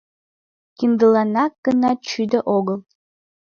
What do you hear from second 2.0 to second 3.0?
чӱдӧ огыл.